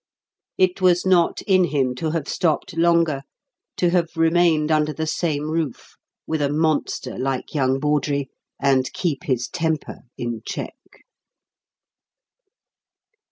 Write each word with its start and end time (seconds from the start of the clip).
It 0.57 0.81
was 0.81 1.05
not 1.05 1.43
in 1.43 1.65
him 1.65 1.93
to 1.97 2.09
have 2.09 2.27
stopped 2.27 2.75
longer, 2.75 3.21
to 3.77 3.91
have 3.91 4.07
remained 4.15 4.71
under 4.71 4.91
the 4.91 5.05
same 5.05 5.51
roof 5.51 5.95
with 6.25 6.41
a 6.41 6.49
monster 6.49 7.19
like 7.19 7.53
young 7.53 7.79
Bawdrey 7.79 8.31
and 8.59 8.91
keep 8.93 9.25
his 9.25 9.47
temper 9.47 9.99
in 10.17 10.41
check. 10.43 10.73